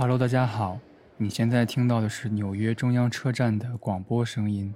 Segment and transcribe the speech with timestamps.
[0.00, 0.78] Hello，大家好，
[1.16, 4.72] 你现在听到的是纽约中央车站的广播声音。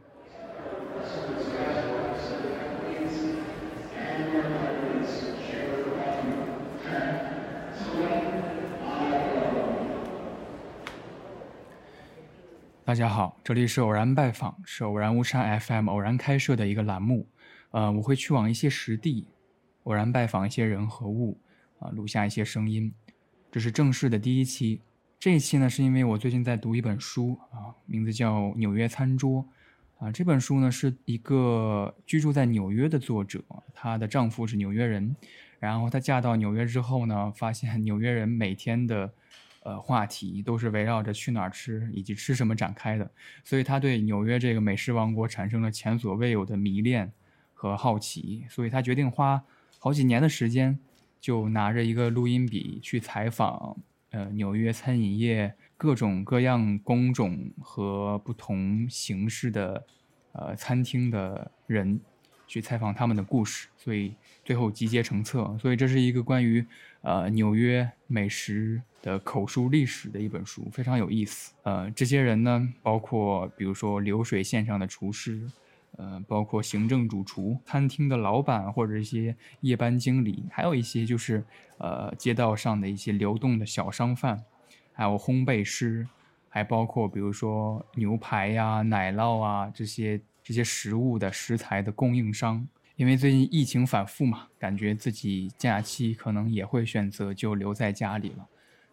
[12.84, 17.28] 大家好，这里是偶然拜访，是偶然无山 FM 偶然开设的一个栏目。
[17.70, 19.28] 呃，我会去往一些实地，
[19.84, 21.38] 偶然拜访一些人和物，
[21.78, 22.92] 啊，录下一些声音。
[23.52, 24.80] 这是正式的第一期。
[25.22, 29.46] 这一期呢，是因为我最近在读一本书啊，名字叫《纽约餐桌》
[30.04, 30.10] 啊。
[30.10, 33.40] 这本书呢，是一个居住在纽约的作者，
[33.72, 35.14] 她的丈夫是纽约人，
[35.60, 39.12] 然后她嫁到纽约之后呢，发现纽约人每天的。
[39.64, 43.08] 呃，话题都是围绕着去哪儿吃以及吃什么展开的，
[43.44, 47.12] 所以他对纽约这个美食王国产生了前所未有的迷恋
[47.54, 49.40] 和好奇，所以他决定花
[49.78, 50.80] 好几年的时间，
[51.20, 53.76] 就拿着一个录音笔去采访
[54.12, 59.84] 呃纽约餐饮业各种各样工种和不同形式的
[60.32, 62.00] 呃餐厅的人。
[62.44, 65.56] 去采访他们的故事，所以最后集结成册。
[65.58, 66.62] 所以这是一个关于
[67.00, 71.54] 呃纽约美食的口述历史的一本书，非常有意思。
[71.62, 75.40] 呃，这些人呢，包括比如说流水线上的厨师，
[75.96, 81.44] 呃，包括行政主厨、餐厅的老板或者一些夜班经理，还有一些就是
[81.78, 84.42] 呃街道上的一些流动的小商贩，
[84.92, 86.06] 还有烘焙师，
[86.48, 90.20] 还包括比如说牛排呀、奶酪啊这些。
[90.44, 98.44] 这些食物的食材的供应商，因为最近疫情反复嘛，感觉自己假期可能也会选择就留在家里了。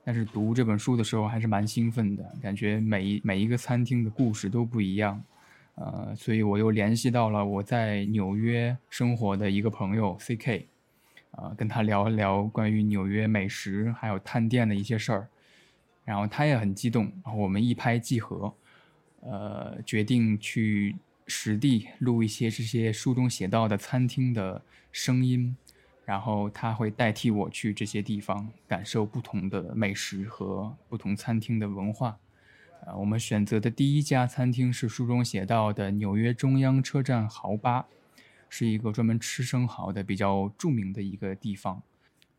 [0.03, 5.19] 但是读这本书的时候还是蛮兴奋的，感觉每一每一个餐厅的故事都不一样。
[5.79, 10.67] 呃，所以我又联系到了我在纽约生活的一个朋友 C.K，
[11.31, 15.27] 啊，跟他聊一聊关于纽约美食还有探店的一些事儿。
[16.03, 18.53] 然后他也很激动，然后我们一拍即合，
[19.21, 20.95] 呃，决定去。
[21.31, 24.59] 实地录一些这些书中写到的餐厅的
[24.91, 25.55] 声音，
[26.03, 32.17] 然后他会代替我去这些地方感受不同的美食和不同餐厅的文化。
[32.85, 37.87] 呃，我们选择的第一家餐厅是书中写到的纽约中央车站豪吧，
[38.49, 41.81] 是一个专门吃生蚝的比较著名的一个地方。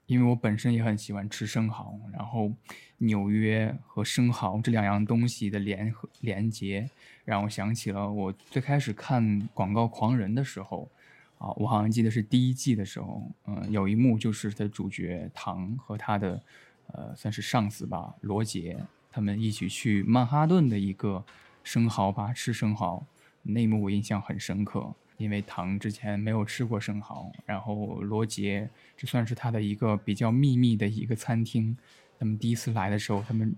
[0.07, 2.53] 因为我本身也很喜欢吃生蚝，然后
[2.99, 6.91] 纽约和生蚝这两样东西的联合连接，
[7.25, 9.23] 让我想起了我最开始看
[9.55, 10.91] 《广告狂人》的时候，
[11.39, 16.43] 啊，我好像记得是第一季的时候，嗯，有一幕就是他主角唐和他的，
[16.89, 18.77] 呃，算是上司吧，罗杰，
[19.11, 21.25] 他们一起去曼哈顿的一个
[21.63, 23.05] 生蚝吧吃生蚝，
[23.43, 24.95] 那一幕我印象很深刻。
[25.17, 31.77] 因为唐之前没有吃过生蚝，然后罗杰这算是他的一个比较秘密的一个餐厅。
[32.19, 33.55] 他们第一次来的时候，他们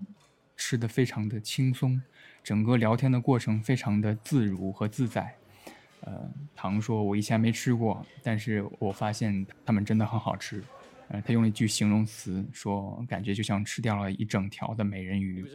[0.57, 2.01] 吃的非常的轻松，
[2.43, 5.35] 整个聊天的过程非常的自如和自在。
[6.01, 10.61] 呃，唐说：“我以前没吃过，但是我发现他们真的很好吃。”
[11.13, 15.45] 呃，他用了一句形容词说：“感觉就像吃掉了一整条的美人鱼。”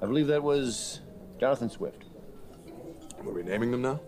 [0.00, 1.00] I believe that was
[1.40, 2.06] Jonathan Swift.
[3.24, 3.98] Are we naming them now?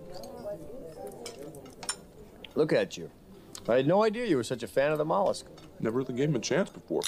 [2.55, 3.11] Look at you.
[3.67, 5.47] I had no idea you were such a fan of the mollusk.
[5.81, 7.03] Never really gave him a chance before.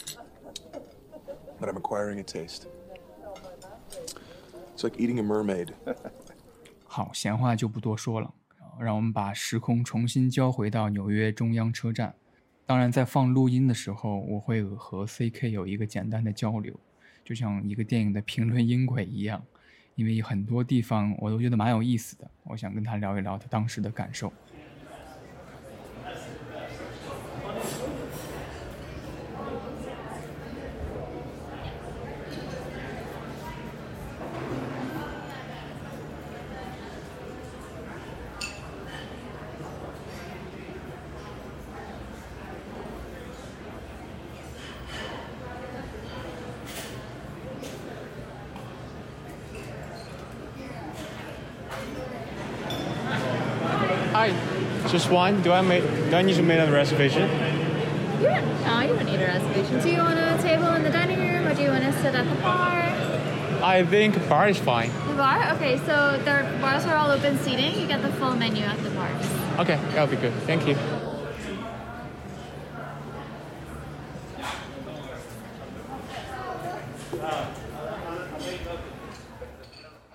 [1.60, 2.66] But I'm acquiring a taste.
[4.74, 5.72] It's like eating a mermaid.
[6.84, 8.34] 好，闲话就不多说了，
[8.80, 12.14] 让我们把时空重新交回到纽约中央车站。
[12.66, 16.74] 当然，在放录音的时候，我会和 CK 有一个简单的交流，
[17.24, 19.44] 就像一个电影的评论音轨一样。
[19.96, 24.32] 因为很多地方我都觉得蛮有意思的，我想跟他聊一聊他当时的感受。
[54.94, 55.42] Just one?
[55.42, 55.82] Do I make?
[55.82, 57.22] Do I need to make a reservation?
[58.20, 58.62] You don't.
[58.62, 59.80] No, you don't need a reservation.
[59.82, 62.14] Do you want a table in the dining room, or do you want to sit
[62.14, 62.70] at the bar?
[63.60, 64.92] I think bar is fine.
[65.08, 65.52] The bar?
[65.54, 67.74] Okay, so the bars are all open seating.
[67.80, 69.26] You get the full menu at the bars.
[69.58, 70.32] Okay, that'll be good.
[70.46, 70.76] Thank you.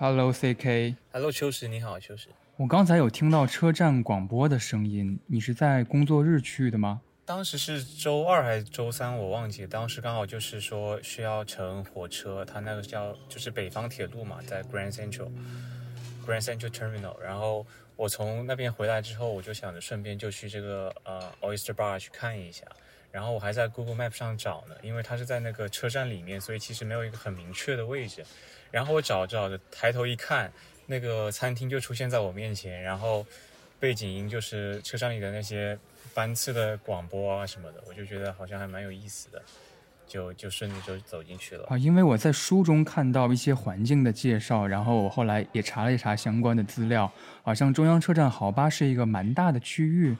[0.02, 0.96] Hello, CK.
[1.12, 2.28] Hello，秋实，你好，秋实。
[2.56, 7.02] 我刚才有听到车站广播的声音，你是在工作日去的吗？
[7.26, 9.66] 当时是周二还是周三，我忘记。
[9.66, 15.28] 当时刚好就是说需要乘火车，它那个叫就是北方铁路嘛，在 Grand Central
[16.26, 17.18] Grand Central Terminal。
[17.18, 22.64] 然后我从那边回来之后，我就想着顺便就去这个呃 Oyster Bar 去看一下。
[23.12, 28.24] 然后我还在 Google Map 上找呢，因为它是在那个车站里面，所以其实没有一个很明确的位置。
[28.70, 30.52] 然后我找着找着，抬头一看，
[30.86, 33.26] 那个餐厅就出现在我面前，然后
[33.78, 35.78] 背景音就是车站里的那些
[36.14, 39.42] 班次的广播啊什么的，我就觉得好像还蛮有意思的，
[40.06, 41.66] 就就顺着就走进去了。
[41.68, 47.10] 啊，因为我在书中看到一些环境的介绍，然后我后来也查了一查相关的资料，
[47.42, 50.16] 好像中央车站好吧是一个蛮大的区域，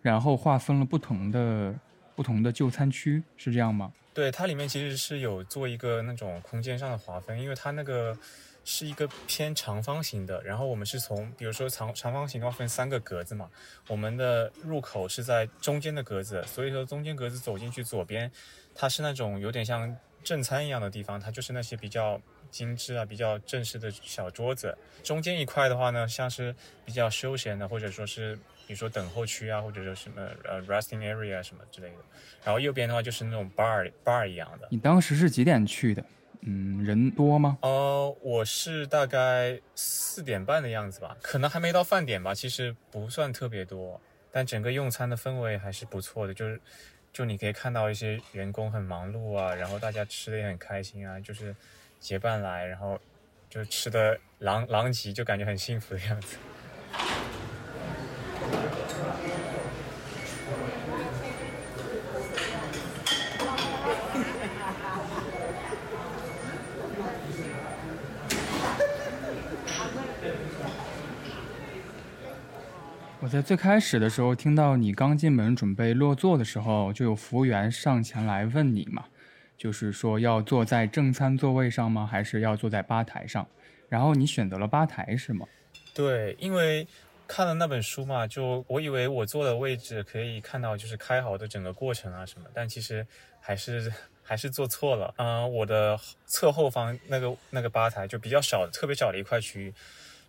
[0.00, 1.74] 然后划分了不同的
[2.14, 3.92] 不同的就餐区，是这样吗？
[4.14, 8.16] 对，它里面其实是有做一个那种空间上的划分，因为它那个
[8.64, 13.50] 是一个偏长方形的，然后我们是从，比如说长长方形的话分三个格子嘛，
[13.88, 18.30] 我们的入口是在中间的格子，所以说中间格子走进去左边，
[18.74, 22.20] 它是那种有点像正餐一样的地方，它就是那些比较
[22.50, 24.76] 精致啊、比较正式的小桌子。
[25.02, 26.54] 中间一块的话呢，像是
[26.84, 31.96] 比较休闲的，或者说是比如说等候区啊，或者说什么呃 resting area 什么之类的。
[32.44, 34.68] 然后右边的话就是那种 bar bar 一样的。
[34.70, 36.04] 你当时是几点去的？
[36.44, 37.56] 嗯，人多吗？
[37.62, 44.00] 呃，我是大概四点半的样子吧，可能还没到饭点吧，其实不算特别多，
[44.32, 46.60] 但整个用餐的氛围还是不错的，就是
[47.12, 51.54] 就你可以看到一些员工很忙碌啊，然后大家吃的也很开心啊，就是
[52.00, 52.98] 结伴来，然后
[53.48, 56.36] 就吃的狼狼藉，就感觉很幸福的样子。
[73.20, 79.04] 我在最开始的时候听到你刚进门准备落座的时候，就有服务员上前来问你嘛，
[79.56, 82.04] 就是说要坐在正餐座位上吗？
[82.04, 83.46] 还是要坐在吧台上？
[83.88, 85.46] 然后你选择了吧台是吗？
[85.94, 86.86] 对，因为
[87.32, 93.06] 看了那本书嘛，就我以为我坐的位置可以看到就是开好的整个过程啊什么，但其实
[93.40, 93.90] 还是
[94.22, 95.14] 还是做错了。
[95.16, 99.74] 嗯、我的侧后方那个那个吧台就比较小，特别小的一块区域，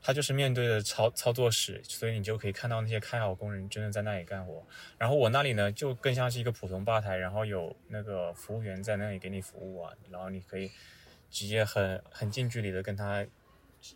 [0.01, 4.65] 它就是面对着操操作室，所以你就可以看到那些开好工人真的在那里干活。
[4.97, 10.71] 然后我那里呢，就更像是一个普通吧台，然后有那个服务员在那里给你服务啊，然后你可以
[11.29, 13.25] 直接很很近距离的跟他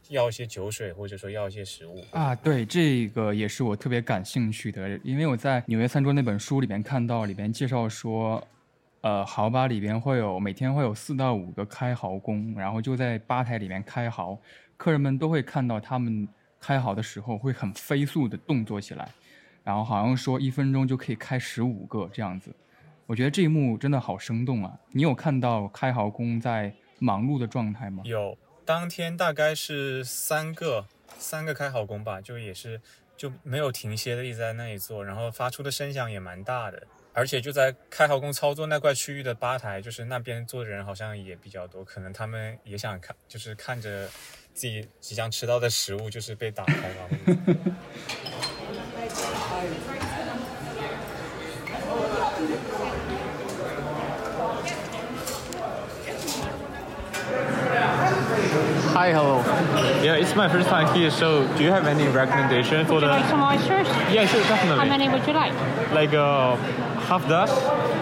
[0.10, 2.04] 要一些酒水，或者说要一些食物。
[2.12, 8.45] 啊，对，这个也是我特别感兴趣的，因为我在《纽约餐桌》那本书里面看到，里面介绍说，
[9.01, 14.38] 呃，豪吧里边会有每天会有四到五个开豪工，然后就在吧台里面开豪，
[14.75, 16.28] 客人们都会看到他们
[16.60, 19.10] 开豪的时候会很飞速的动作起来，
[19.63, 22.54] 然后好像说一分钟就可以开十五个这样子。
[23.06, 24.78] 我觉得这一幕真的好生动啊！
[24.92, 28.04] 你有看到开豪工在忙碌的状态吗？
[28.06, 28.38] 有，
[28.68, 30.86] 当天大概是三个
[31.18, 32.81] 三个开好工吧，就也是
[33.16, 36.84] 就没有停歇的一直在那里做，然后发出的声响也蛮大的，
[37.14, 44.10] 而且就在开好工操作那块区域的吧台，就是那边坐的人好像也比较多，可能他们也想看，就是看着
[44.54, 47.10] 自己即将吃到的食物就是被打开了。
[58.97, 59.44] Hi, hello.
[60.01, 63.07] Yeah, it's my first time here, so do you have any recommendation for Would you
[63.09, 63.13] the?
[63.13, 63.87] like some oysters?
[64.11, 64.80] Yeah, sure, definitely.
[64.80, 65.54] How many would you like?
[65.94, 66.56] Like uh,
[67.06, 67.56] half dozen,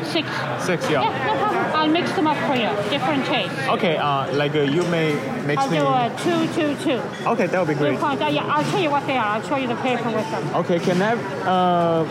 [0.05, 0.25] Six.
[0.65, 1.27] six, Yeah, yeah.
[1.27, 1.65] no problem.
[1.75, 2.69] I'll mix them up for you.
[2.89, 3.59] Different tastes.
[3.75, 5.79] Okay, uh, like uh, you may mix I'll me.
[5.79, 7.01] do a two, two, two.
[7.27, 7.99] Okay, that would be great.
[7.99, 8.31] find out.
[8.31, 9.35] Yeah, I'll tell you what they are.
[9.35, 10.55] I'll show you the paper with them.
[10.55, 11.11] Okay, can I
[11.43, 12.05] uh,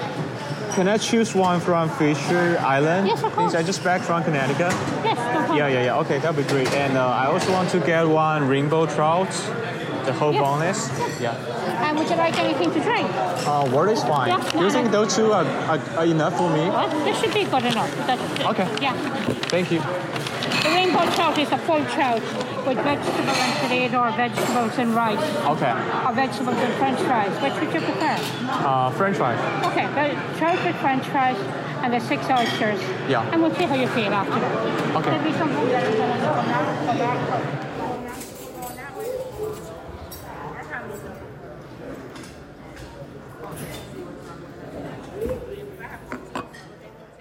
[0.74, 3.06] can I choose one from Fisher Island?
[3.06, 4.58] Yes, of Since I just back from Connecticut.
[5.04, 5.58] Yes, no problem.
[5.58, 5.98] Yeah, yeah, yeah.
[6.00, 6.70] Okay, that'd be great.
[6.72, 9.30] And uh, I also want to get one rainbow trout,
[10.04, 10.42] the whole Yes.
[10.42, 11.20] boneless.
[11.20, 11.34] Yeah.
[11.86, 13.08] And would you like anything to drink?
[13.46, 14.28] Uh, water is fine.
[14.30, 15.04] Yeah, Do you think no.
[15.04, 16.68] those two are, are, are enough for me?
[16.68, 17.94] Well, this should be good enough.
[18.06, 18.68] That's, Okay.
[18.82, 18.94] Yeah.
[19.54, 19.80] Thank you.
[20.74, 22.20] Rainbow trout is a full trout
[22.66, 25.72] with vegetable and potato or vegetables and rice Okay.
[26.06, 27.32] or vegetables and french fries.
[27.42, 28.16] Which would you prefer?
[28.50, 29.38] Uh, French fries.
[29.66, 31.36] Okay, the trout with french fries
[31.82, 32.80] and the six oysters.
[33.08, 33.28] Yeah.
[33.30, 34.96] And we'll see how you feel after that.
[34.96, 35.14] Okay.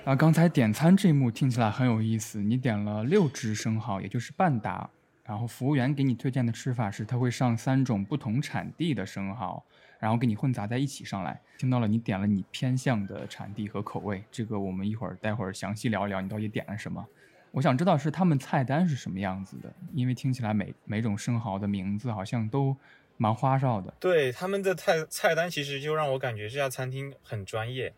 [0.06, 4.90] 啊，刚才点餐这一幕听起来很有意思，你点了六只生蚝，也就是半打
[5.24, 9.64] 然后服务员给你推荐的吃法是，他会上三种不同产地的生蚝，
[10.00, 11.40] 然后给你混杂在一起上来。
[11.58, 17.06] 听到了，你点了你偏向的产地和口味，这个我们一会儿待会儿详细聊一聊，你到底点了什么。
[17.52, 22.76] 我想知道是他们菜单是什么样子的，因为听起来每每种生蚝的名字好像都
[23.16, 23.94] 蛮花哨的。
[24.02, 27.94] 对他们的菜菜单，其实就让我感觉这家餐厅很专业，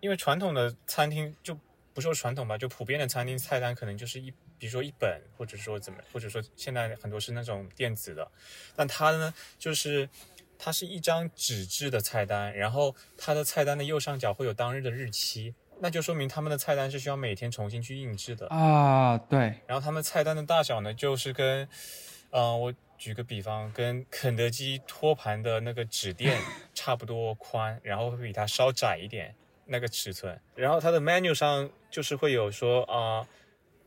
[0.00, 1.58] 因为传统的餐厅就
[1.92, 8.30] 不说传统吧，就普遍的餐厅菜单可能就是一，比如说一本，或者说怎么，或者说现在很多是那种电子的，
[8.76, 10.08] 但它呢，就是
[10.58, 18.46] 它是一张纸质的菜单，然后它的菜单的右上角会有当日的日期，那就说明他们的菜单是需要每天重新去印制的。
[18.48, 21.68] 啊，对，然后他们菜单的大小呢，就是跟，
[22.30, 26.38] 呃，我举个比方，跟肯德基托盘的那个纸垫
[26.74, 29.34] 差不多宽，然后会比它稍窄一点
[29.70, 30.38] 那个尺寸。
[30.54, 33.26] 然后它的 menu 上就是会有说啊，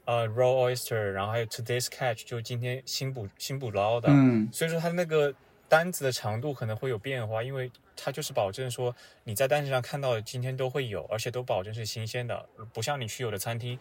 [0.06, 4.10] 呃，raw oyster，然后还有 today's catch，就今天新捕新捕捞的。
[4.10, 5.34] 嗯，所以说它那个
[5.68, 13.78] 单子的长度可能会有变化，因为它就是保证说你在单子上看到的今天都会有，而且都保证是新鲜的，不像你去有的餐厅，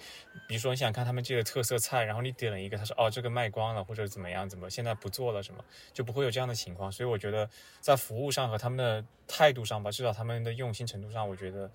[0.47, 6.91] 比如说你想看他们这个特色菜，然后你点了一个，他说哦这个卖光了或者怎么样，怎么现在不做了什么，就不会有这样的情况。
[6.91, 7.49] 所以我觉得
[7.81, 11.71] 在服务上和他们的态度上吧，至少他们的用心程度上，我觉得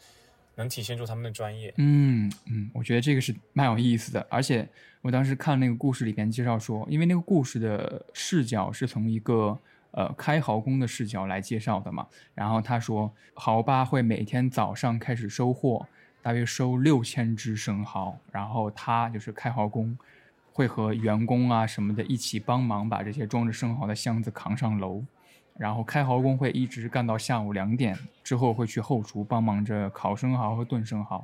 [0.56, 1.74] 能体现出他们的专业。
[1.78, 4.68] 嗯嗯，我觉得这个是蛮有意思的，而且
[5.02, 9.58] 我当时看那个故事里边介绍说，因为那个故事的视角是从一个
[9.98, 15.88] 呃开蚝工的视角来介绍的嘛，然后他说蚝吧会每天早上开始收货，
[16.22, 19.98] 大约收六千只生蚝，然后他就是开蚝工。
[20.54, 25.04] 会和员工啊什么的一起帮忙把这些装着生蚝的箱子扛上楼，
[25.56, 31.24] 然后开蚝工会一直干到下午两点之后会去后厨帮忙着烤生蚝和炖生蚝。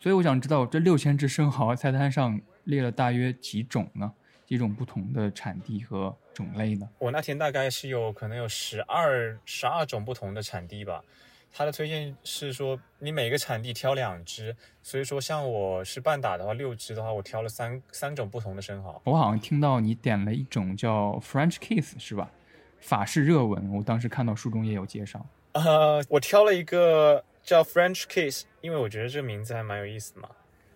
[0.00, 4.10] 所以我想知道这六千只生蚝菜单上列了大约几种呢？
[4.52, 6.86] 几种不同的产地和种类呢？
[6.98, 11.02] 我那天大概是有可能有十二十二种不同的产地吧。
[11.50, 19.00] 他的推荐是说你每个产地挑两只，所以说像我是半打的话，六只的话，我挑了三三种不同的生蚝。
[19.04, 22.30] 我好像听到你点了一种叫 French kiss 是吧？
[22.78, 25.24] 法式热吻，我当时看到书中也有介绍。
[25.52, 30.28] 呃，我挑了一个叫 French Kiss，因为我觉得这个名字还蛮有意思的嘛。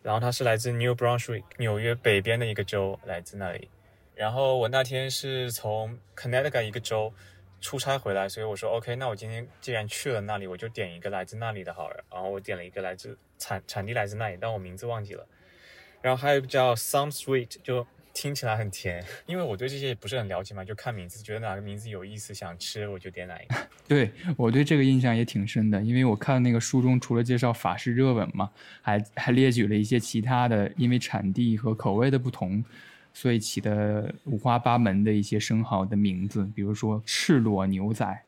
[0.06, 3.68] 然后他是来自 New Brunswick，纽约北边的一个州，来自那里。
[4.14, 7.12] 然后我那天是从 Connecticut 一个州
[7.60, 12.04] 出差回来，所以我说 OK，那我今天既然去了那里，我就点一个来自那里的好了。
[12.08, 15.26] 然后我点了一个来自产产地来自那里，但我名字忘记了。
[16.00, 17.84] 然后还有一个叫 Some Sweet，就
[18.16, 23.54] 听起来很甜， 因为我对这些也不是很了解嘛，就看名字，觉得哪个名字有意思，想吃我就点哪一个。
[23.86, 32.64] 对我对这个印象也挺深的，因为我看那个书中除了介绍法式热吻嘛，还还列举了一些其他的，因为产地和口味的不同，
[33.12, 38.22] 所以起的五花八门的一些生蚝的名字，比如说赤裸牛仔，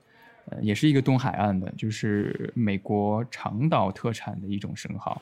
[0.50, 5.20] 呃，也是一个东海岸的，就是美国长岛特产的一种生蚝，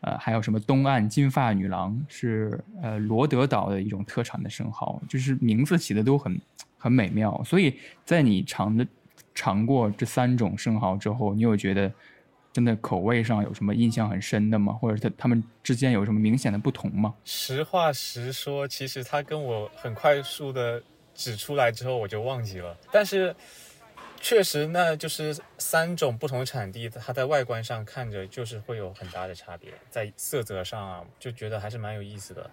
[0.00, 6.40] 呃，还有什么东岸金发女郎是呃罗德岛的一种特产的生蚝，就是名字起的都很
[6.78, 8.86] 很美妙，所以在你尝的
[9.34, 11.92] 尝过这三种生蚝之后，你有觉得
[12.52, 14.72] 真的口味上有什么印象很深的吗？
[14.72, 17.14] 或者它它们之间有什么明显的不同吗？
[17.24, 20.82] 实话实说，其实他跟我很快速的
[21.14, 22.76] 指出来之后，我就忘记了。
[22.92, 23.34] 但是
[24.20, 32.50] 确实，那就是三种不同产地，它在外观上看着就是会有很大的差别，在色泽上啊，就觉得还是蛮有意思的。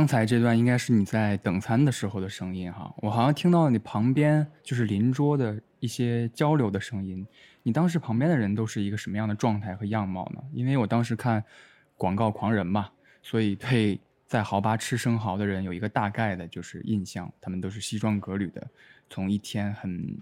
[0.00, 7.26] 刚才这段应该是你在等餐的时候的声音哈，我好像听到你旁边就是邻桌的一些交流的声音。
[7.62, 10.42] 你当时旁边的人都是一个什么样的状态和样貌呢？
[10.54, 11.44] 因为我当时看
[11.98, 12.88] 广告狂人嘛，
[13.22, 18.66] 所以对在豪巴吃生蚝的人有一个大概的就是印象，他们都是西装革履的，
[19.10, 20.16] 从一天很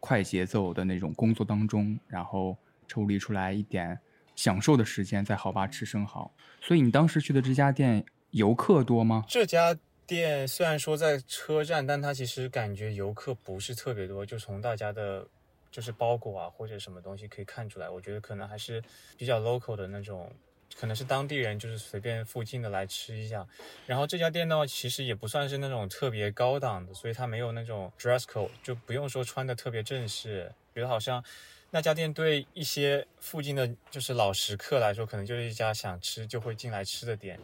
[0.00, 3.96] 快节奏的那种工作当中，然后抽离出来一点
[4.34, 6.28] 享受的时间在豪巴吃生蚝。
[6.60, 9.24] 所以你当时去的这家店游客多吗？
[9.28, 15.26] 这家店虽然说在车站，但它其实感觉游客不是特别多，就从大家的，
[15.70, 18.82] 就是包裹啊或者什么东西可以看出来，我觉得可能还是
[19.16, 20.30] 比较 local 的那种，
[20.78, 23.46] 可能是当地人就是随便附近的来吃一下。
[23.86, 31.24] 然后这家店呢，其实也不算是那种特别高档的，所以它没有那种 dress code，就不用说穿的特别正式，觉得好像。
[31.70, 37.38] 那家店对一些附近的就是老食客来说，可能就是一家想吃就会进来吃的店。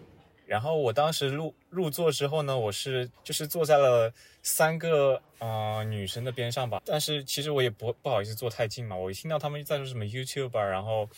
[0.46, 6.82] 然后我当时入入座之后呢，我是就是坐在了三个呃女生的边上吧。
[6.84, 8.94] 但是其实我也不不好意思坐太近嘛。
[8.94, 11.08] 我一听到他们在说什么 YouTube，然后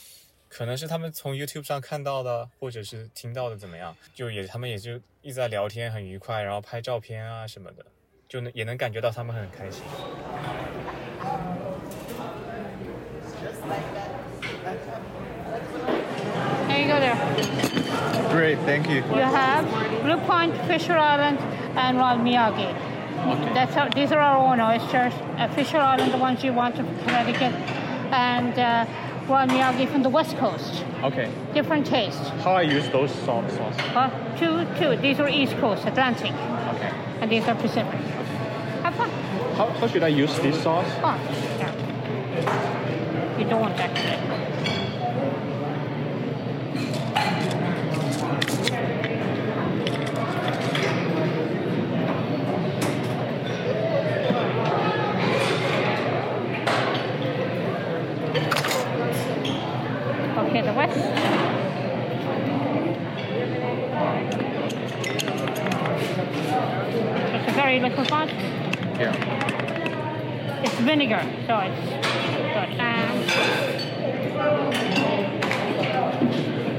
[0.49, 7.85] 可能是他们从 YouTube 上看到的，或者是听到的怎么样，就也他们也就一直在聊天，很愉快，然后拍照片啊什么的，
[8.28, 9.83] 就能也能感觉到他们很开心。
[16.68, 17.65] Hey, go there.
[18.37, 18.97] Great, thank you.
[18.97, 19.64] You have
[20.02, 21.38] Blue Point, Fisher Island,
[21.75, 22.71] and Wild Miyagi.
[23.55, 25.14] That's how, these are our own oysters.
[25.38, 27.55] Uh, Fisher Island, the ones you want from Connecticut,
[28.12, 28.85] and uh,
[29.26, 30.85] Miyagi from the West Coast.
[31.02, 31.31] Okay.
[31.55, 32.19] Different taste.
[32.45, 33.78] How I use those sauce sauce?
[33.95, 35.00] Uh, two, two.
[35.00, 36.33] These are East Coast, Atlantic,
[36.75, 36.93] Okay.
[37.23, 38.00] and these are Pacific.
[38.83, 39.09] Have fun.
[39.57, 40.87] How, how should I use this sauce?
[40.99, 41.78] Yeah.
[43.38, 44.37] You don't actually.
[60.38, 60.96] Okay, the west.
[67.35, 68.29] It's a very liquefied.
[68.99, 70.62] Yeah.
[70.62, 70.81] It's
[71.46, 71.80] vinegar, so it's.
[72.78, 73.26] And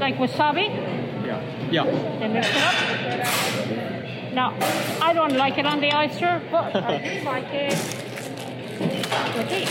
[0.00, 0.68] like wasabi,
[1.26, 1.40] Yeah.
[1.70, 1.84] Yeah.
[2.18, 2.74] they mix it up.
[4.32, 4.54] Now,
[5.02, 7.74] I don't like it on the oyster, but I do like it
[9.36, 9.68] with these.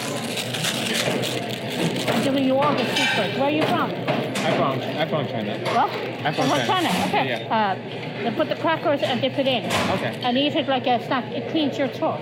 [2.09, 3.35] I'm giving you all the secrets.
[3.37, 3.91] Where are you from?
[3.91, 5.57] I'm from I'm from China.
[5.59, 5.91] What?
[6.25, 6.89] I'm from Oh, China.
[7.07, 7.27] Okay.
[7.29, 7.75] Yeah, Uh,
[8.23, 9.65] they put the crackers and dip it in.
[9.91, 10.19] Okay.
[10.23, 11.25] And eat it like a snack.
[11.31, 12.19] It cleans your throat.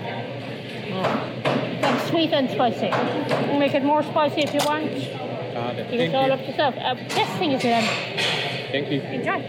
[1.82, 2.86] Like sweet and spicy.
[2.86, 4.92] You can make it more spicy if you want.
[4.92, 5.08] You
[5.54, 5.90] Got it.
[5.92, 6.74] can all up Thank yourself.
[6.78, 7.80] Uh, this thing is you.
[8.70, 9.00] Thank you.
[9.02, 9.42] enjoy.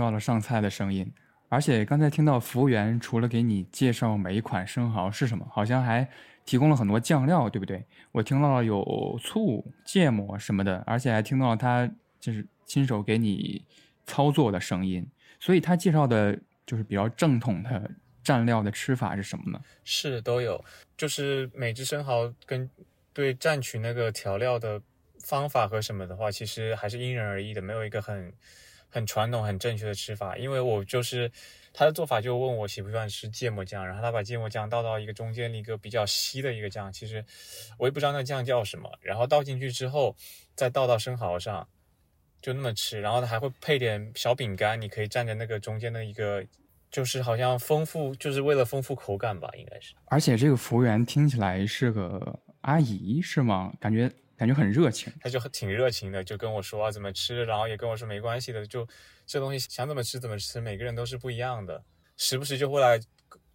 [0.00, 1.12] 到了上菜的声音，
[1.48, 6.08] 而且刚才听到服务员除了给你介绍每一款生蚝是什么，好像还
[6.44, 7.84] 提供了很多酱料，对不对？
[8.10, 13.64] 我听到了有醋、芥末什么的，而且还听到他就是亲手给你
[14.06, 15.06] 操作的声音，
[15.38, 16.36] 所以他介绍的
[16.66, 17.90] 就是比较正统的
[18.24, 19.60] 蘸料的吃法是什么呢？
[19.84, 20.64] 是都有，
[20.96, 22.68] 就是每只生蚝跟
[23.12, 24.80] 对蘸取那个调料的
[25.24, 28.32] 方法和什么的话，其实还是因人而异的，没有一个很
[28.90, 30.36] 很传统、很正确的吃法。
[30.36, 31.30] 因为我就是
[31.72, 37.24] 他的做法，就问我喜不喜欢吃芥末酱，然后他把芥末酱倒到一个中间一个比较稀的一个酱，其实
[37.78, 40.14] 我也不知道那酱叫什么，然后倒进去之后
[40.54, 41.66] 再倒到生蚝上。
[42.42, 46.42] 就那么吃，然后它还会配点小饼干，你可以蘸着那个中间的一个，
[46.90, 49.92] 就是好像丰富，就是为了丰富口感吧，应该是。
[50.06, 53.70] 而且这个服务员听起来是个阿姨，是吗？
[53.78, 55.12] 感觉感觉很热情。
[55.20, 58.88] 他就挺热情的，就跟我说、啊、怎么吃，然后也跟我说没关系的，就
[59.26, 61.84] 这东西想怎么吃怎么吃，每个人都是不一样的。
[62.16, 62.98] 时不时就会来，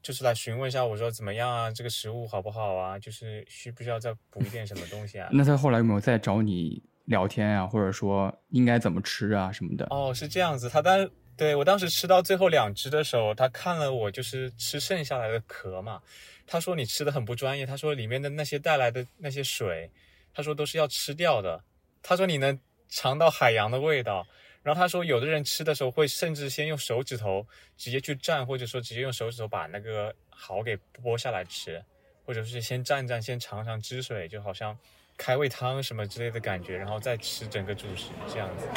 [0.03, 5.27] 就是来询问一下我说怎么样啊，这个食物好不好啊，就是需不需要再补一点什么东西啊？
[5.33, 9.87] 那他后来有没有再找你聊天啊，或者说应该怎么吃啊什么的？
[9.89, 15.99] 哦，是这样子，他当对我当时吃到最后两只的时候，他看了我就是吃剩下来的壳嘛，
[16.45, 19.89] 他说你吃的很不专业，他说里面的那些带来的那些水，
[20.35, 21.63] 他说都是要吃掉的，
[22.03, 24.27] 他说你能尝到海洋的味道，
[24.61, 31.81] 然后他说有的人吃的时候会甚至先用手指头直接去蘸，或者说直接用手指头把那个蚝给剥下来吃，
[32.25, 34.77] 或者是先蘸蘸，先尝尝汁水，就好像
[35.17, 38.67] 开胃汤什么之类的感觉，然后再吃整个主食这样子。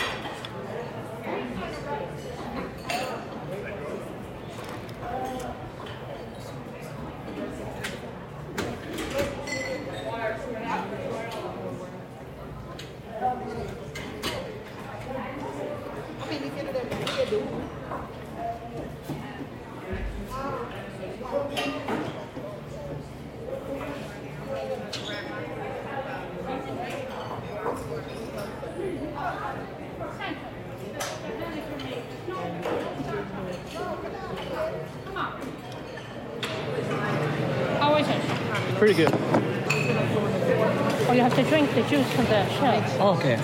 [41.38, 43.14] To drink the juice from the shell.
[43.16, 43.36] Okay.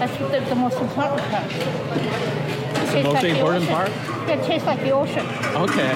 [0.00, 1.46] That's the, the most important part.
[1.46, 3.74] It tastes most the important ocean.
[3.74, 3.90] part?
[4.28, 5.24] Yeah, it tastes like the ocean.
[5.54, 5.92] Okay.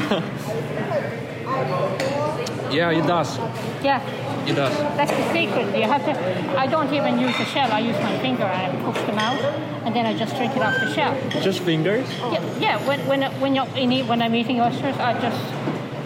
[2.70, 3.38] yeah, it does.
[3.82, 4.00] Yeah,
[4.46, 4.76] It does.
[4.96, 5.76] that's the secret.
[5.76, 6.12] You have to.
[6.56, 7.72] I don't even use the shell.
[7.72, 9.40] I use my finger and I push them out,
[9.84, 11.18] and then I just drink it off the shell.
[11.42, 12.08] Just fingers?
[12.30, 12.86] Yeah, yeah.
[12.86, 15.42] When when when you're in when I'm eating oysters, I just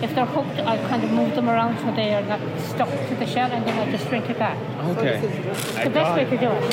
[0.02, 2.40] if they're hooked, I kind of move them around so they are not
[2.74, 4.58] stuck to the shell, and then I just drink it back.
[4.96, 5.20] Okay.
[5.22, 6.64] It's the best way to do it.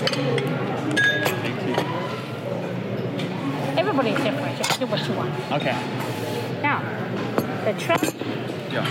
[3.77, 4.79] Everybody's different.
[4.79, 5.33] Do what you want.
[5.51, 5.75] Okay.
[6.61, 6.81] Now,
[7.65, 8.13] the trout,
[8.71, 8.85] Yeah.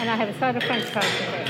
[0.00, 1.41] and I have a side of French fries today.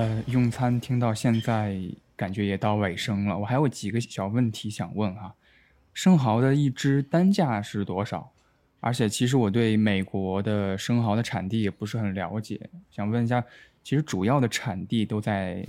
[0.00, 1.78] 呃，用餐听到现在，
[2.16, 3.36] 感觉也到尾声了。
[3.36, 5.34] 我还有几个小问题想问哈。
[5.92, 8.32] 生蚝的一只单价是多少？
[8.80, 12.58] 而且其实我对美国的生蚝的产地也不是很了解，
[12.90, 13.44] 想问一下，
[13.84, 15.66] 其实主要的产地都在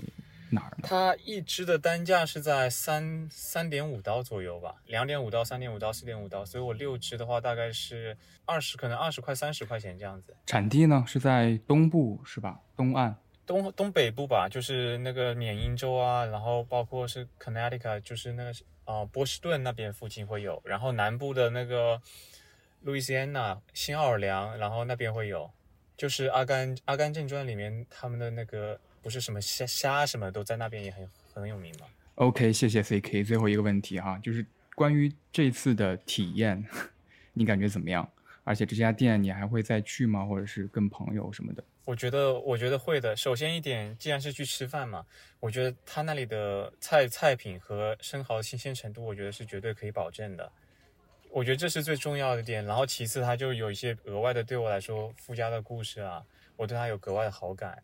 [0.50, 0.84] 哪儿呢？
[0.84, 8.16] 它一只的单价是在三三点五刀左右吧，两点五刀、三点五刀、四点五刀，所以我六只的话大概是
[8.46, 10.34] 二十，可能二十块、三十块钱这样子。
[10.46, 12.62] 产地呢是在东部是吧？
[12.78, 13.14] 东岸。
[13.46, 18.54] 东东北部吧，就是那个缅因州啊，然后包括是 Connecticut，就是那个
[18.86, 22.02] 呃波士顿那边附近会有，然后南部的那个
[22.82, 25.52] 路易斯安那、新奥尔良，然后那边会有，
[25.98, 31.88] 就是《阿甘阿甘正传》里面他们的那个不是什么虾虾什么都在那边也很很有名嘛。
[32.16, 33.26] OK，谢谢 CK。
[33.26, 36.64] 最后一个问题哈，就是关于这次的体验，
[37.34, 38.10] 你感觉怎么样？
[38.44, 40.26] 而且这家店你还会再去吗？
[40.26, 41.64] 或者是跟朋友什么的？
[41.84, 43.16] 我觉得，我觉得会的。
[43.16, 45.06] 首先一点，既然是去吃饭嘛，
[45.40, 50.52] 我觉得他那里的菜菜品和生蚝新鲜程度，我觉得是绝对可以保证的。
[51.32, 52.64] 我觉得这是最重要的点。
[52.64, 56.24] 然后其次，他就有一些额外的对我来说附加的故事啊，
[56.56, 57.82] 我对他有格外的好感。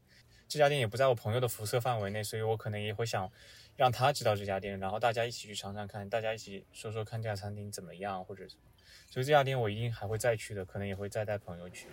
[0.48, 3.30] 这家店也不在我朋友的辐射范围内，所以我可能也会想
[3.76, 8.62] 让他知道这家店，然后大家一起去尝尝看，大家一起说说看这家餐厅怎么样，或者什么。
[9.10, 11.88] 所以这家店我一定还会再去的，可能也会再带朋友去。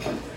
[0.00, 0.33] Thank you.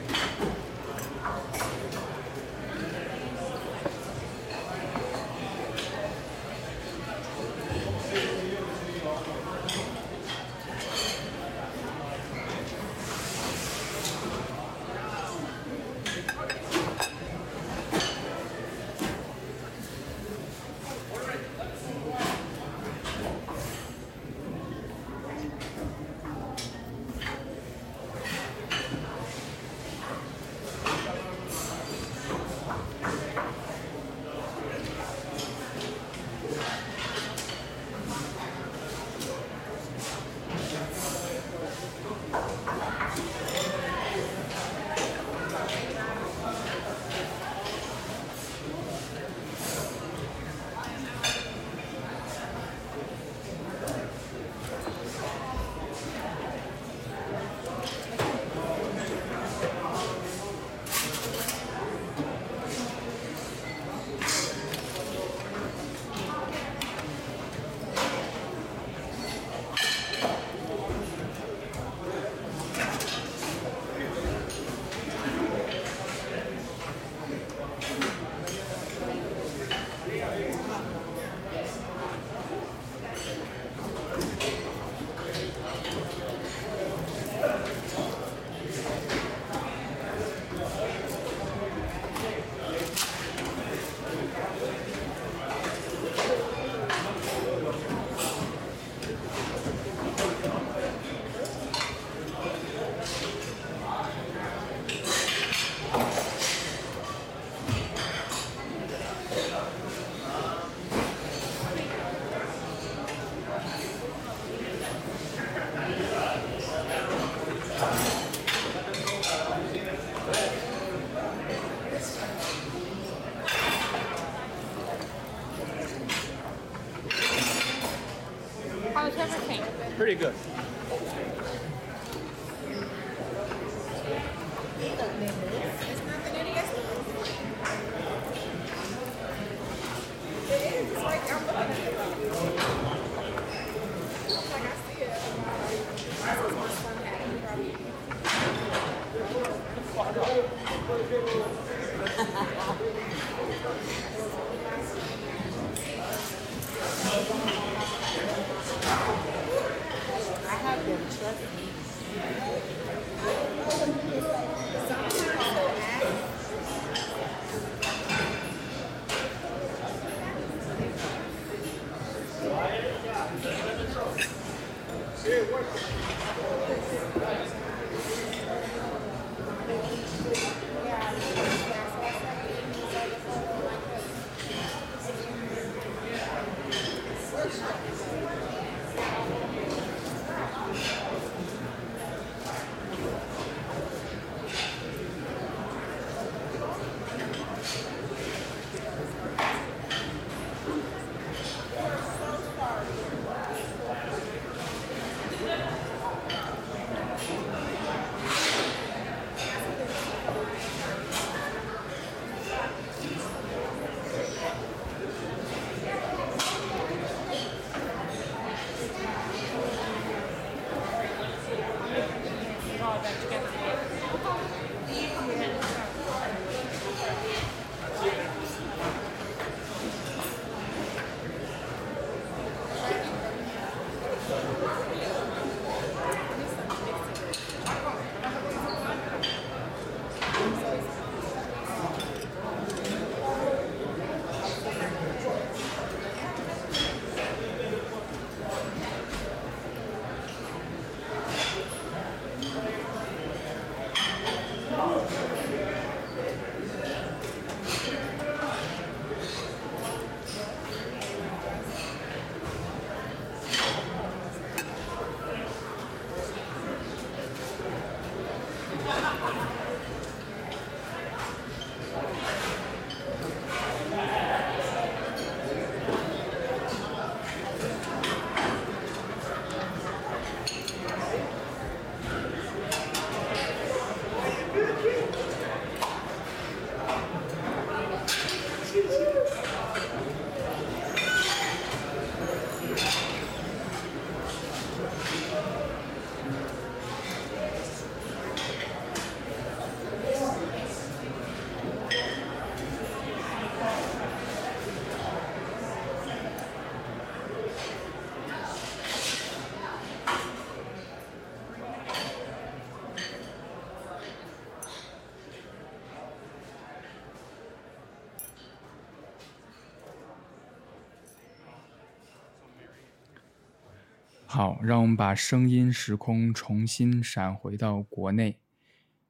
[324.37, 328.37] 好，让我们把声音时空重新闪回到国内。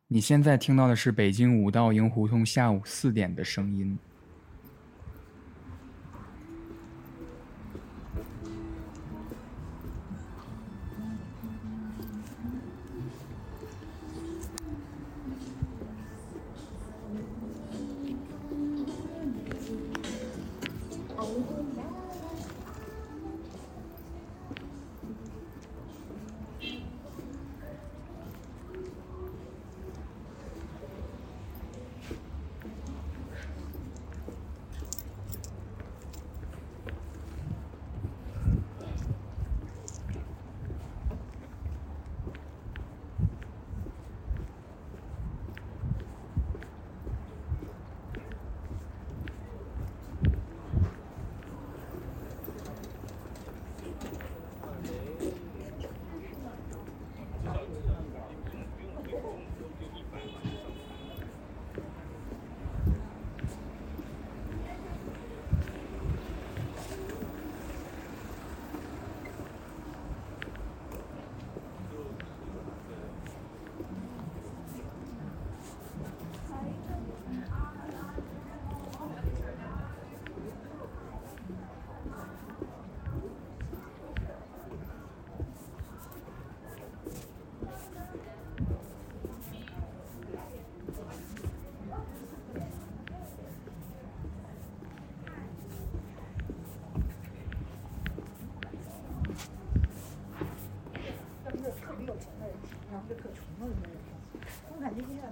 [0.07, 3.99] 你现在听到的是北京五道营胡同下午四点的声音。
[104.88, 105.26] la línea.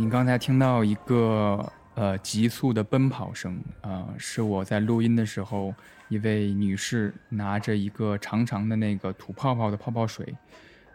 [0.00, 5.74] 您刚才听到一个呃急速的奔跑声，啊、是我在录音的时候，
[6.08, 10.32] 一位女士拿着一个长长的那个吐泡泡的泡泡水，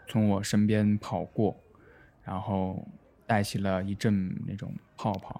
[0.08, 1.54] 从我身边跑过，
[2.22, 2.82] 然后
[3.26, 5.38] 带起了一阵那种泡泡。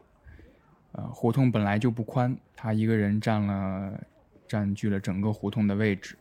[0.93, 3.99] 呃，胡同本来就不宽，她一个人占了
[4.47, 6.19] 占据了整个胡同的位置，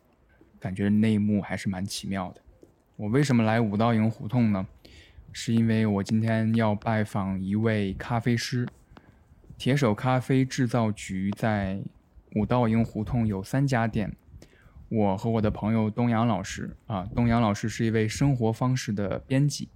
[0.61, 2.39] 感觉那一幕还是蛮奇妙的。
[2.95, 4.65] 我为什么来五道营胡同呢？
[5.33, 8.67] 是因为我今天要拜访一位咖啡师。
[9.57, 11.81] 铁手咖啡制造局在
[12.35, 14.15] 五道营胡同有三家店。
[14.89, 19.69] 我和我的朋友东阳老师啊，东阳老师是一位生活方式的编辑。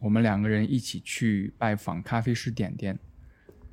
[0.00, 2.98] 我们两个人一起去拜访咖啡师点点，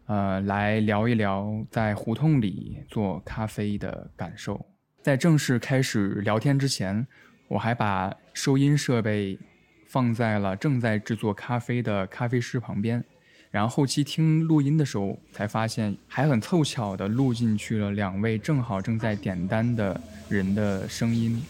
[0.07, 4.65] 呃，来聊一聊在胡同里做咖啡的感受。
[5.01, 7.07] 在正式开始聊天之前，
[7.47, 9.39] 我还把收音设备
[9.87, 13.03] 放在了正在制作咖啡的咖啡师旁边，
[13.49, 21.41] 然后后期听录音的时候才发现，还很凑巧的录进去了两位正好正在点单的人的声音。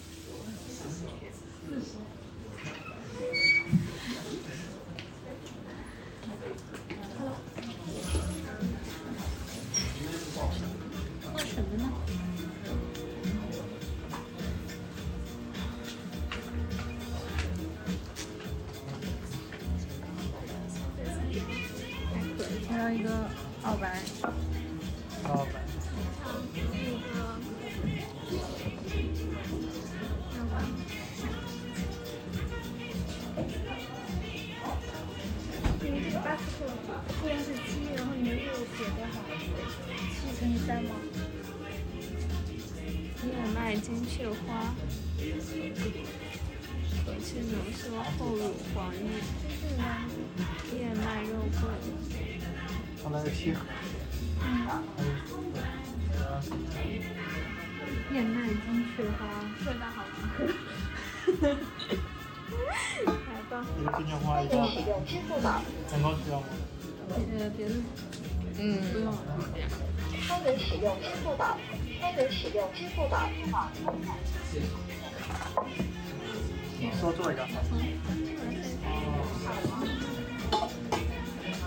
[76.79, 76.91] 你。
[76.99, 77.47] 说做一个。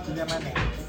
[0.04, 0.79] 今天卖哪个？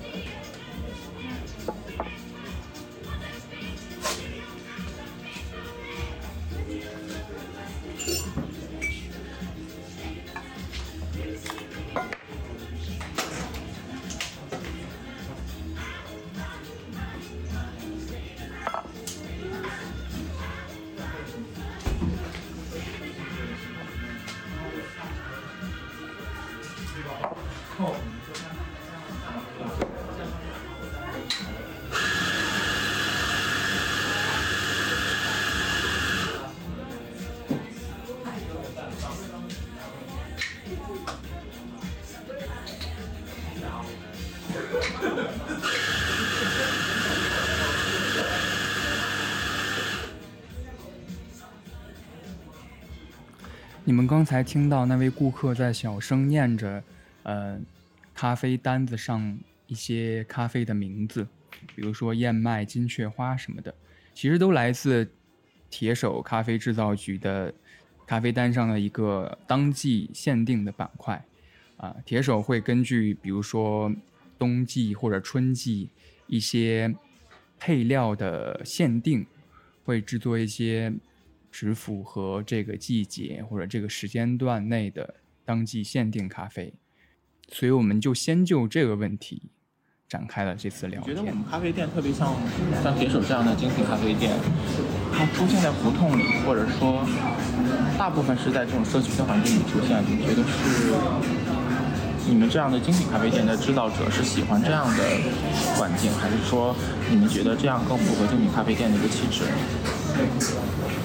[54.11, 56.83] 刚才听到那位顾客在小声念着，
[57.23, 57.57] 呃，
[58.13, 61.25] 咖啡单子上一些咖啡的名字，
[61.73, 63.73] 比如说燕麦、金雀花什么的，
[64.13, 65.09] 其实都来自
[65.69, 67.53] 铁手咖啡制造局的
[68.05, 71.23] 咖啡单上的一个当季限定的板块。
[71.77, 73.89] 啊，铁手会根据比如说
[74.37, 75.89] 冬季或者春季
[76.27, 76.93] 一些
[77.57, 79.25] 配料的限定，
[79.85, 80.91] 会制作一些
[81.51, 86.73] 只符合这个季节或者这个时间段内的当季限定咖啡。
[87.49, 89.51] 所以我们就先就这个问题
[90.07, 91.43] 展开了这次聊天觉得我们。
[91.43, 92.33] 咖啡店特别像
[92.81, 94.31] 像铁手这样的精品咖啡店，
[95.11, 97.05] 它出现在胡同里，或者说
[97.97, 100.01] 大部分是在这种社区的环境里出现。
[100.07, 100.95] 你觉得是
[102.29, 105.03] 你们这样的精品咖啡店的制造者是喜欢这样的
[105.75, 106.73] 环境，还是说
[107.09, 109.43] 你们觉得这样更符合精品咖啡店的一个气质？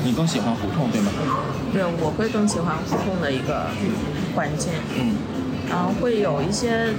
[0.06, 1.10] 你更喜欢胡同对吗？
[1.72, 3.66] 对，我会更喜欢胡同的一个
[4.36, 5.16] 环境，嗯，
[5.68, 6.94] 然后会有一些，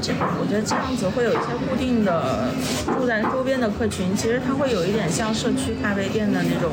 [0.00, 2.48] 这我觉得这样子会有一些固定的
[2.96, 6.72] 住在周边的客群，其实它会有一点像社区咖啡店的那种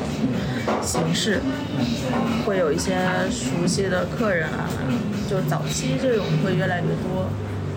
[0.80, 1.42] 形式，
[2.46, 2.96] 会有一些
[3.30, 4.64] 熟悉的客人啊，
[5.28, 7.28] 就早期这种会越来越多。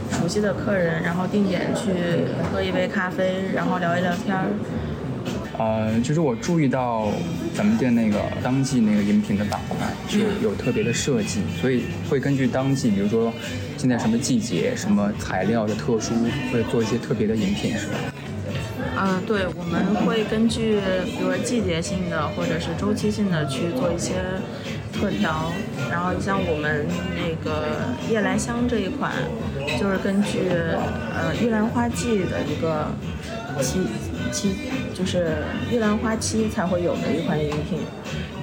[0.10, 4.48] 熟悉的客人，然后定点去喝一杯咖啡，然后聊一聊天儿。
[5.58, 7.12] 呃，就是我注意到
[7.56, 13.34] 咱们店那个当季那个饮品的板块是有有特别的设计，所以会根据当季，比如说
[13.76, 16.14] 现在什么季节、什么材料的特殊，
[16.52, 17.94] 会做一些特别的饮品，是吧？
[19.00, 24.14] 嗯，对，我们会根据比如说季节性的或者是周期性的去做一些
[24.92, 25.52] 特调，
[25.92, 26.86] 然后像我们
[27.16, 29.14] 那个夜来香这一款，
[29.80, 32.88] 就是根据呃玉兰花季的一个
[33.62, 33.82] 期
[34.32, 34.56] 期，
[34.94, 35.38] 就是
[35.72, 37.80] 玉兰花期才会有的一款饮品，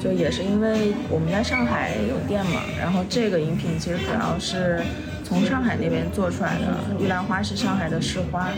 [0.03, 4.83] 就也是因为我们在上海有店嘛，然后这个饮品其实主要是
[5.25, 8.49] 从上海那边做出来的，玉兰花是上海的市花，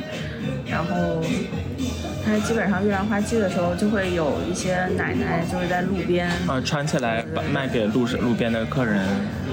[0.67, 1.23] 然后
[2.25, 9.01] 它基本上玉兰花季的时候就会有一些奶奶就是在路边啊，穿起来卖给路上路边的客人。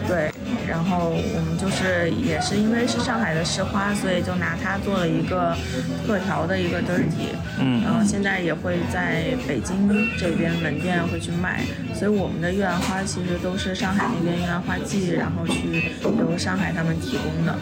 [0.07, 0.31] 对，
[0.73, 5.55] 然后我们就是也是因为是上海的市花，所以就拿它做了一个
[6.03, 11.63] 特调的一个 dirty，嗯然后现在也会在北京这边门店会去卖，
[11.93, 17.55] 所以我们的玉兰花其实都是上海那边玉兰花季，然后去由上海他们提供的。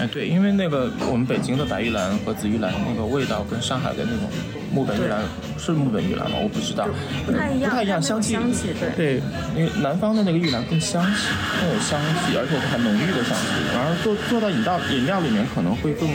[0.00, 4.30] 哎，对，因为那个我们北京的白玉兰和紫玉兰那个味道跟上海的那种
[4.70, 5.22] 木本玉兰
[5.58, 6.36] 是木本玉兰吗？
[6.42, 6.86] 我不知道，
[7.24, 9.22] 不太一样不太一样，香气香气对对，
[9.54, 11.28] 那个南方的那个玉兰更香气，
[11.60, 16.08] 更有香气，而且很浓郁的香气，然后做做到饮料饮料里面可能会更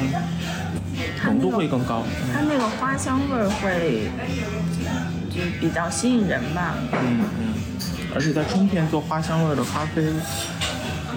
[1.26, 2.04] 浓度会更高。
[2.34, 4.10] 它那个花香味儿会
[5.30, 6.76] 就是比较吸引人吧。
[6.94, 7.54] 嗯嗯，
[8.14, 10.04] 而且在春天做花香味的咖啡，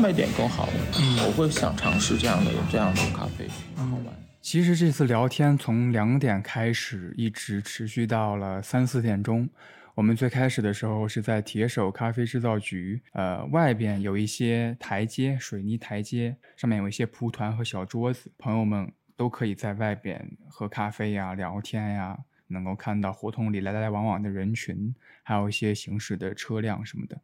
[0.01, 0.69] 卖点更好。
[0.99, 4.07] 嗯，我会想尝试这样的这样的咖啡，很好玩。
[4.41, 9.49] 其实这次聊天从两点开始，一直持续到了三四点钟。
[9.95, 22.19] 我们最开始的时候是在铁手咖啡制造局，呃，外边有一些台阶，水泥台阶，上面有一些蒲团和小桌子，朋友们都可以在外边喝咖啡呀、聊天呀，
[22.49, 24.93] 能够看到胡同里来来往往的人群，
[25.23, 27.17] 还有一些行驶的车辆什么的。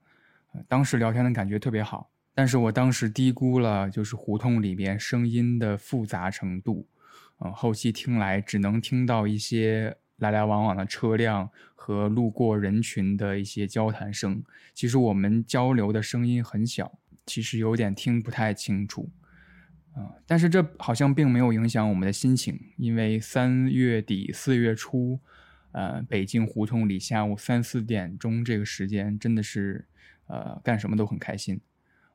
[0.53, 6.87] 呃当时聊天的感觉特别好，但是我当时低估了就是胡同里边声音的复杂程度，
[7.41, 14.43] 嗯、后期听来只能听到一些来来往往的车辆和路过人群的一些交谈声。
[14.74, 19.11] 其实我们交流的声音很小，其实有点听不太清楚。
[19.93, 25.18] 啊、但是这好像并没有影响我们的心情，因为三月底四月初，
[25.72, 29.89] 呃，北京胡同里下午三四点钟这个时间真的是，
[30.28, 31.61] 呃，干什么都很开心。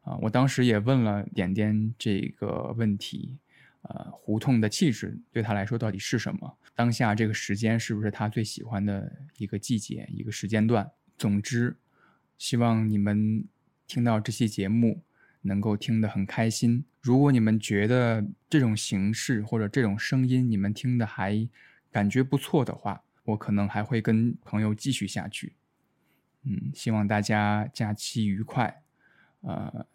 [0.06, 3.38] 啊、我当时也问了点点这个问题，
[3.82, 6.58] 呃，胡同的气质对他来说到底是什么？
[6.76, 10.92] 当下这个时间是不是他最喜欢的一个季节、一个时间段？
[11.18, 11.76] 总之，
[12.38, 13.44] 希望你们
[13.88, 15.02] 听到这期节目
[15.42, 16.86] 能够听得很开心。
[17.02, 21.48] 如果你们觉得这种形式或者这种声音你们听的还
[21.92, 25.56] 感觉不错的话，我可能还会跟朋友继续下去。
[26.44, 28.84] 嗯，希望大家假期愉快。
[29.42, 29.86] 呃，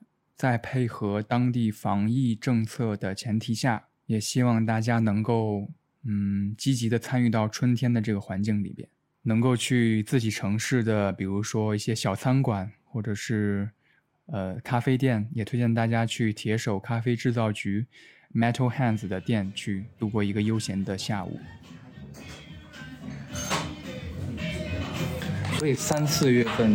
[0.41, 5.69] 在配合当地防疫政策的前提下，也希望大家能够
[6.07, 8.89] 嗯积极的参与到春天的这个环境里边，
[9.21, 13.69] 能够去自己城市的，比如说一些小餐馆或者是
[14.29, 17.87] 呃咖啡店，也推荐大家去铁手咖啡制造局
[18.33, 21.39] Metal Hands 的店去度过一个悠闲的下午。
[25.59, 26.75] 所以三四月份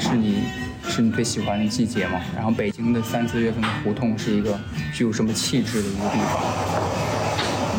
[0.00, 0.42] 是你
[0.88, 2.20] 是你最喜欢的季节嘛？
[2.34, 4.58] 然后北京的三四月份的胡同是一个
[4.92, 6.42] 具有什么气质的一个地方？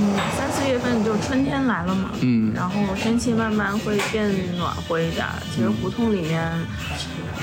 [0.02, 5.34] 嗯，三四月份就春天来了嘛，嗯然后天气慢慢会变暖和一点儿。
[5.54, 6.42] 其实胡同里面，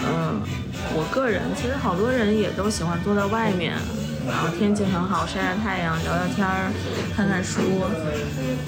[0.07, 0.41] 嗯、
[0.95, 3.75] 我个人其实好多人也都喜欢坐在外面，
[4.27, 6.71] 然后天气很好，晒晒太阳，聊聊天儿，
[7.15, 7.61] 看看书。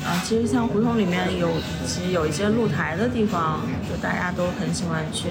[0.07, 1.49] 啊，其实像胡同里面有，
[1.87, 5.29] 其实有一些露台的地方，就大家都很喜欢去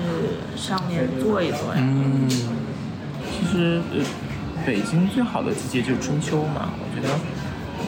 [0.56, 1.78] 上面坐一坐呀。
[1.78, 4.04] 嗯，其实呃，
[4.66, 7.14] 北京最好的季节就是春秋嘛，我觉得，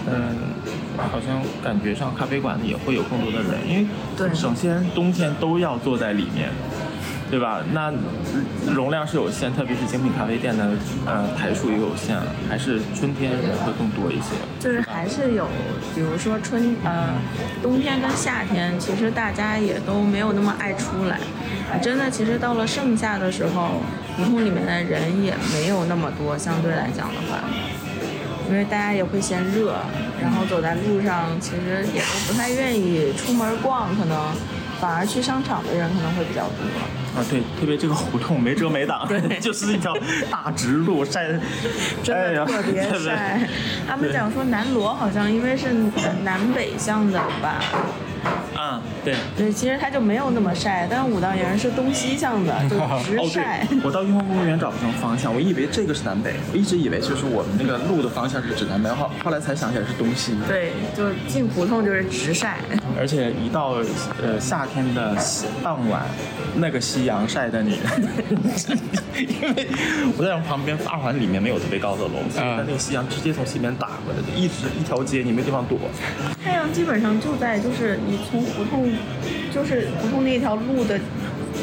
[0.08, 0.36] 嗯、
[1.12, 6.50] 好像感觉上咖啡馆里也会有更多的人，因为首先冬天都要坐在里面，
[7.30, 7.62] 对吧？
[7.72, 7.94] 那
[8.74, 10.72] 容量是有限，特别是精品咖啡店的
[11.06, 12.18] 呃台数也有限，
[12.50, 14.36] 还是春天人会更多一些。
[14.60, 15.48] 就是还是有，
[15.94, 17.10] 比如说春呃
[17.62, 21.18] 冬天跟夏天，其实大家也都没有那么爱出来。
[21.72, 23.82] 啊，真的，其实到了盛夏的时候，
[24.18, 27.40] 胡同里面的人也没有那么多，相对来讲的话，
[28.50, 29.76] 因为大家也会嫌热，
[30.20, 34.18] 然后走在路上，其实也都不太愿意出门逛，可能
[34.82, 36.66] 反而去商场的人可能会比较多。
[37.16, 39.08] 啊，对，特别这个胡同没遮没挡，
[39.42, 39.98] 就是一条
[40.30, 41.40] 大直路，晒，的
[42.46, 43.48] 特别特别晒。
[43.88, 45.68] 他们讲说南锣好像因为是
[46.24, 47.62] 南北向的吧，
[48.56, 49.16] 啊，对。
[49.38, 53.66] 对，其实它就没有那么晒，但是武当营是东西向的， 就直哦，晒。
[53.70, 60.34] 对，我到雍和公园找不成方向，我以为这个是南北，我一直以为就是我们那个路的方向是指南北，后后来才想起来是东西。
[60.48, 62.58] 对，就进胡同就是直晒。
[63.00, 63.76] 而且一到
[64.22, 65.16] 呃夏天的
[65.64, 66.04] 傍晚，
[66.56, 67.80] 那个夕阳晒的你，
[69.16, 69.68] 因为
[70.18, 75.78] 我在旁边二环里面没有特别高的楼，所以它那个夕阳直接从西边打过来，就一直一条街你没地方躲。
[76.44, 78.92] 太阳基本上就在就是你从胡同，
[79.54, 81.00] 就是胡同那条路的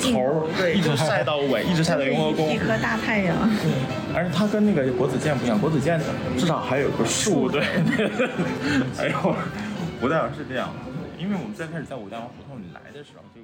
[0.00, 2.48] 尽头，对，一直晒到尾，一直晒到雍和宫。
[2.52, 3.36] 一颗大太阳。
[4.14, 6.00] 而且它跟那个国子监不一样，国子监
[6.38, 7.62] 至少还有个树，对。
[8.98, 9.34] 哎呦，
[10.00, 10.72] 武大王是这样，
[11.18, 13.40] 因为我们最开始在武大王胡同里来的时候，就